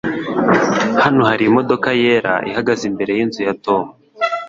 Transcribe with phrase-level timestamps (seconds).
[1.03, 3.83] Hano hari imodoka yera ihagaze imbere yinzu ya Tom.